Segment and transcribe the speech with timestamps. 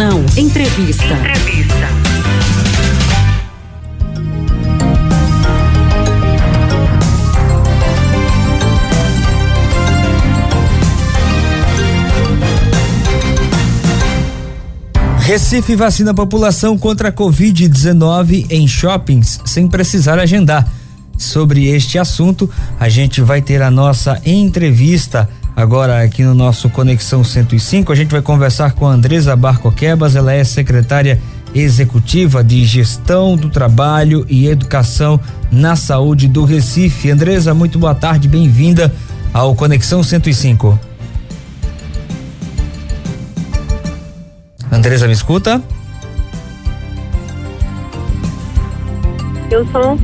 [0.00, 1.12] Entrevista.
[1.12, 1.88] Entrevista.
[15.18, 20.64] Recife vacina a população contra a Covid-19 em shoppings sem precisar agendar.
[21.16, 25.28] Sobre este assunto, a gente vai ter a nossa entrevista
[25.58, 27.90] agora aqui no nosso Conexão 105.
[27.90, 31.18] A gente vai conversar com a Andresa Barcoquebas, ela é secretária
[31.52, 35.18] executiva de Gestão do Trabalho e Educação
[35.50, 37.10] na Saúde do Recife.
[37.10, 38.94] Andresa, muito boa tarde, bem-vinda
[39.34, 40.78] ao Conexão 105.
[44.70, 45.60] Andresa, me escuta?
[49.50, 49.98] Eu sou.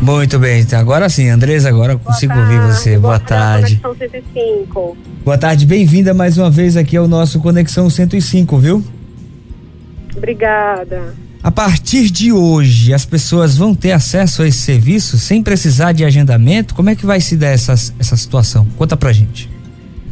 [0.00, 2.90] Muito bem, então agora sim, Andresa, agora eu consigo tarde, ouvir você.
[2.90, 3.76] Boa, boa tarde.
[3.76, 4.96] Conexão 105.
[5.24, 8.84] Boa tarde, bem-vinda mais uma vez aqui ao nosso Conexão 105, viu?
[10.16, 11.14] Obrigada.
[11.42, 16.04] A partir de hoje, as pessoas vão ter acesso a esse serviço sem precisar de
[16.04, 16.74] agendamento?
[16.74, 18.66] Como é que vai se dar essa, essa situação?
[18.76, 19.48] Conta pra gente.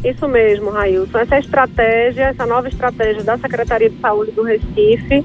[0.03, 1.17] Isso mesmo, Railson.
[1.17, 5.23] Essa estratégia, essa nova estratégia da Secretaria de Saúde do Recife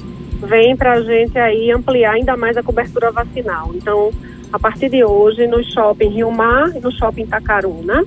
[0.48, 3.70] vem para a gente aí ampliar ainda mais a cobertura vacinal.
[3.74, 4.12] Então,
[4.52, 8.04] a partir de hoje, no shopping Rio Mar e no shopping Tacaruna,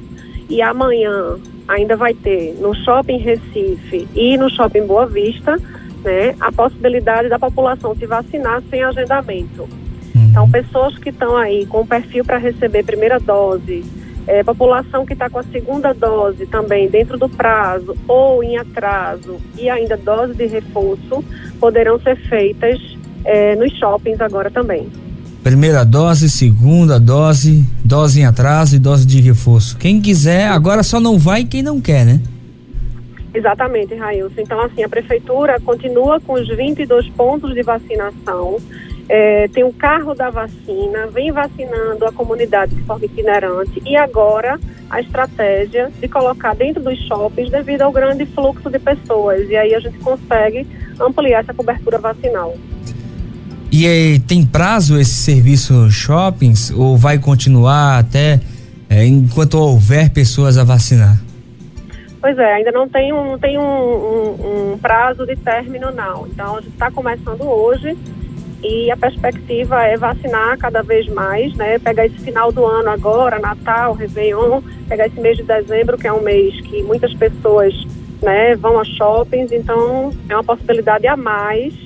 [0.47, 5.57] e amanhã ainda vai ter no shopping Recife e no shopping Boa Vista,
[6.03, 9.63] né, a possibilidade da população se vacinar sem agendamento.
[9.63, 10.27] Uhum.
[10.29, 13.83] Então, pessoas que estão aí com perfil para receber primeira dose,
[14.27, 19.37] é, população que está com a segunda dose também dentro do prazo ou em atraso
[19.57, 21.23] e ainda dose de reforço
[21.59, 22.79] poderão ser feitas
[23.23, 24.87] é, nos shoppings agora também.
[25.45, 29.77] Primeira dose, segunda dose, dose em atraso e dose de reforço.
[29.77, 32.19] Quem quiser, agora só não vai quem não quer, né?
[33.31, 34.41] Exatamente, Railson.
[34.41, 38.57] Então, assim, a prefeitura continua com os 22 pontos de vacinação.
[39.07, 44.59] É, tem o carro da vacina, vem vacinando a comunidade de forma itinerante e agora
[44.89, 49.47] a estratégia de colocar dentro dos shoppings devido ao grande fluxo de pessoas.
[49.47, 50.65] E aí a gente consegue
[50.99, 52.55] ampliar essa cobertura vacinal.
[53.77, 58.39] E tem prazo esse serviço shoppings ou vai continuar até
[58.89, 61.21] é, enquanto houver pessoas a vacinar?
[62.21, 66.25] Pois é, ainda não tem um, tem um, um, um prazo de término, não.
[66.25, 67.97] Então, a gente está começando hoje
[68.63, 71.77] e a perspectiva é vacinar cada vez mais, né?
[71.77, 76.13] Pegar esse final do ano agora, Natal, Réveillon, pegar esse mês de dezembro, que é
[76.13, 77.73] um mês que muitas pessoas
[78.23, 81.84] né, vão a shoppings, então é uma possibilidade a mais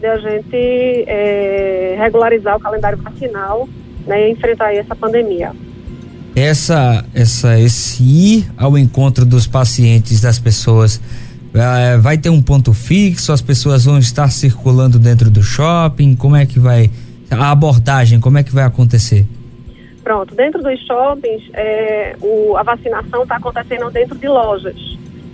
[0.00, 3.68] de a gente é, regularizar o calendário vacinal
[4.06, 5.52] né, e enfrentar essa pandemia.
[6.34, 11.00] Essa, essa, esse ir ao encontro dos pacientes, das pessoas,
[11.52, 13.32] eh, vai ter um ponto fixo?
[13.32, 16.14] As pessoas vão estar circulando dentro do shopping?
[16.14, 16.90] Como é que vai
[17.30, 18.20] a abordagem?
[18.20, 19.26] Como é que vai acontecer?
[20.02, 24.76] Pronto, dentro dos shoppings, é, o, a vacinação está acontecendo dentro de lojas.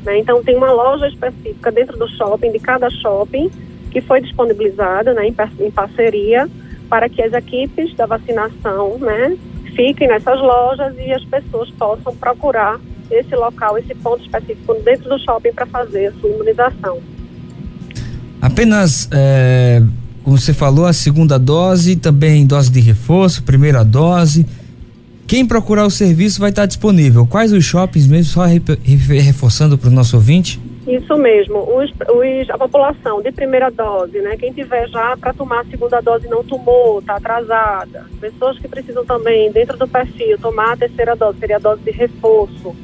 [0.05, 0.19] Né?
[0.19, 3.51] Então, tem uma loja específica dentro do shopping, de cada shopping,
[3.97, 6.47] que foi disponibilizada né, em, parceria
[6.87, 9.35] para que as equipes da vacinação né,
[9.75, 12.79] fiquem nessas lojas e as pessoas possam procurar
[13.11, 16.99] esse local, esse ponto específico dentro do shopping para fazer a sua imunização.
[18.43, 19.83] Apenas, é,
[20.23, 24.45] como você falou, a segunda dose, também dose de reforço, primeira dose.
[25.27, 27.27] Quem procurar o serviço vai estar disponível.
[27.27, 30.61] Quais os shoppings mesmo, só reforçando para o nosso ouvinte?
[30.87, 34.37] Isso mesmo, os, os, a população de primeira dose, né?
[34.37, 38.07] Quem tiver já para tomar a segunda dose não tomou, está atrasada.
[38.21, 41.91] Pessoas que precisam também, dentro do perfil, tomar a terceira dose, seria a dose de
[41.91, 42.77] reforço.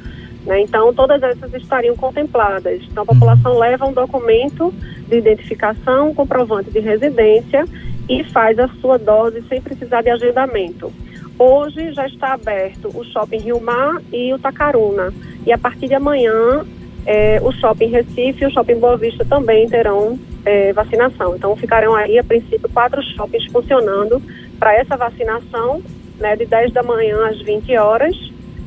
[0.44, 0.62] Né?
[0.62, 2.82] Então, todas essas estariam contempladas.
[2.90, 4.74] Então, a população leva um documento
[5.06, 7.64] de identificação, comprovante de residência
[8.08, 10.92] e faz a sua dose sem precisar de agendamento.
[11.38, 15.12] Hoje já está aberto o Shopping Rio Mar e o Tacaruna.
[15.46, 16.64] E a partir de amanhã
[17.06, 21.34] é, o Shopping Recife e o Shopping Boa Vista também terão é, vacinação.
[21.36, 24.22] Então ficarão aí, a princípio, quatro shoppings funcionando
[24.58, 25.82] para essa vacinação,
[26.18, 28.14] né, de 10 da manhã às 20 horas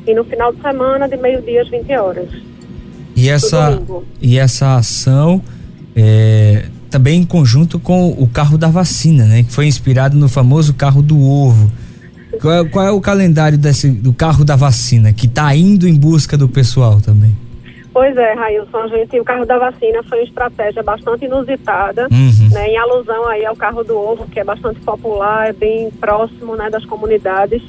[0.06, 2.28] e no final de semana de meio-dia às 20 horas.
[3.14, 3.82] E essa,
[4.20, 5.40] e essa ação
[5.94, 9.42] é, também em conjunto com o carro da vacina, né?
[9.42, 11.72] Que foi inspirado no famoso carro do ovo.
[12.40, 15.94] Qual é, qual é o calendário desse, do carro da vacina que está indo em
[15.94, 17.34] busca do pessoal também?
[17.96, 22.50] Pois é, Railson, a gente, o carro da vacina foi uma estratégia bastante inusitada, Uhum.
[22.52, 26.54] né, em alusão aí ao carro do ovo, que é bastante popular, é bem próximo,
[26.56, 27.62] né, das comunidades.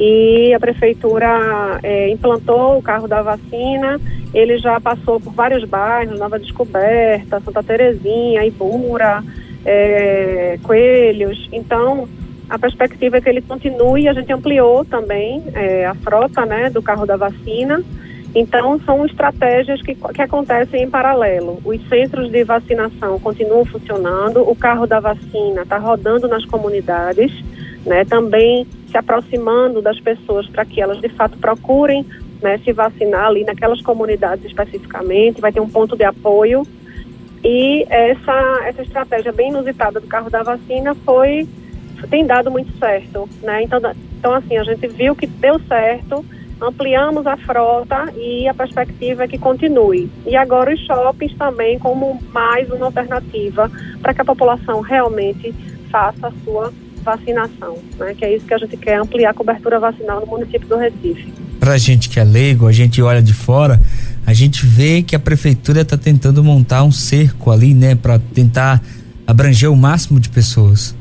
[0.00, 4.00] E a prefeitura é, implantou o carro da vacina
[4.34, 9.22] ele já passou por vários bairros, Nova Descoberta, Santa Terezinha, Ibura,
[9.64, 11.48] é, Coelhos.
[11.52, 12.08] Então,
[12.48, 14.08] a perspectiva é que ele continue.
[14.08, 17.82] A gente ampliou também é, a frota né, do carro da vacina.
[18.34, 21.58] Então, são estratégias que, que acontecem em paralelo.
[21.64, 27.32] Os centros de vacinação continuam funcionando, o carro da vacina está rodando nas comunidades,
[27.86, 32.04] né, também se aproximando das pessoas para que elas de fato procurem
[32.42, 36.62] né, se vacinar ali naquelas comunidades especificamente, vai ter um ponto de apoio.
[37.42, 41.48] E essa, essa estratégia bem inusitada do carro da vacina foi
[42.10, 43.62] tem dado muito certo, né?
[43.64, 43.80] Então,
[44.18, 46.24] então assim, a gente viu que deu certo,
[46.60, 50.10] ampliamos a frota e a perspectiva é que continue.
[50.26, 53.70] E agora os shoppings também como mais uma alternativa
[54.00, 55.54] para que a população realmente
[55.90, 56.72] faça a sua
[57.02, 58.14] vacinação, né?
[58.14, 61.32] Que é isso que a gente quer ampliar a cobertura vacinal no município do Recife
[61.58, 63.78] pra gente que é leigo, a gente olha de fora,
[64.26, 68.82] a gente vê que a prefeitura está tentando montar um cerco ali, né, para tentar
[69.26, 70.96] abranger o máximo de pessoas.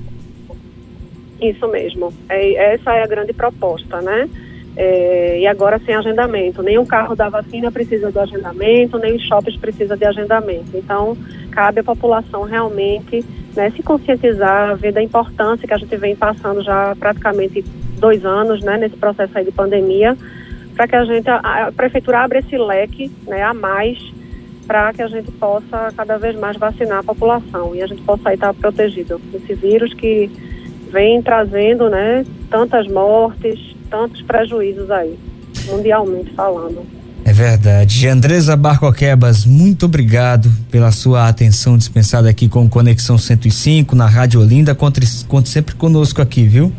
[1.42, 2.12] Isso mesmo.
[2.28, 4.28] É, essa é a grande proposta, né?
[4.80, 6.62] É, e agora sem agendamento.
[6.62, 10.70] O carro da vacina precisa de agendamento, nem os shoppings precisa de agendamento.
[10.76, 11.18] Então,
[11.50, 13.26] cabe à população realmente
[13.56, 17.66] né, se conscientizar, ver da importância que a gente vem passando já praticamente
[17.98, 20.16] dois anos, né, nesse processo aí de pandemia,
[20.76, 23.98] para que a gente, a, a, prefeitura abra esse leque né, a mais
[24.68, 28.34] para que a gente possa cada vez mais vacinar a população e a gente possa
[28.34, 30.30] estar protegido desse vírus que
[30.92, 35.18] vem trazendo né, tantas mortes, tantos prejuízos aí,
[35.66, 36.86] mundialmente falando.
[37.26, 38.08] É verdade.
[38.08, 44.74] Andresa Barcoquebas, muito obrigado pela sua atenção dispensada aqui com Conexão 105 na Rádio Olinda.
[44.74, 46.72] Conte, conte sempre conosco aqui, viu?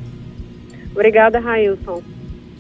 [0.93, 2.01] Obrigada, Railson.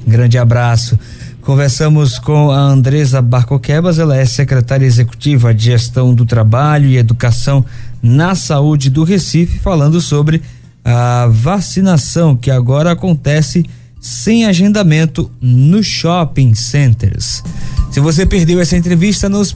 [0.06, 0.98] Grande abraço.
[1.40, 7.64] Conversamos com a Andresa Barcoquebas, ela é secretária executiva de Gestão do Trabalho e Educação
[8.02, 10.42] na Saúde do Recife, falando sobre
[10.84, 13.64] a vacinação que agora acontece
[14.00, 17.42] sem agendamento nos shopping centers.
[17.90, 19.54] Se você perdeu essa entrevista, não se,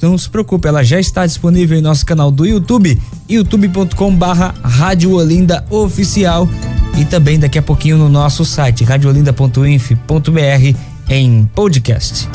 [0.00, 5.12] não se preocupe, ela já está disponível em nosso canal do YouTube, youtube.com barra Rádio
[5.12, 6.48] Olinda Oficial
[6.98, 12.28] e também daqui a pouquinho no nosso site radiolinda.inf.br em podcast.